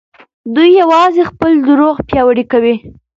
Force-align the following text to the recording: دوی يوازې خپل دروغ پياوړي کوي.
دوی 0.55 0.69
يوازې 0.81 1.21
خپل 1.31 1.51
دروغ 1.67 1.95
پياوړي 2.09 2.45
کوي. 2.51 2.75